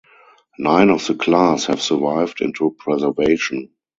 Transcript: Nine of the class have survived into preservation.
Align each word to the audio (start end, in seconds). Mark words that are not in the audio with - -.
Nine 0.57 0.89
of 0.89 1.05
the 1.05 1.13
class 1.13 1.67
have 1.67 1.79
survived 1.79 2.41
into 2.41 2.71
preservation. 2.79 3.69